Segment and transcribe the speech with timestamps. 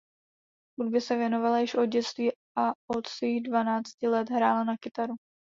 [0.77, 5.13] Hudbě se věnovala již od dětství a od svých dvanácti let hrála na kytaru.